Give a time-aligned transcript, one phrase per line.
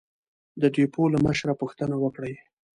[0.61, 2.33] د ډېپو له مشره پوښتنه وکړئ!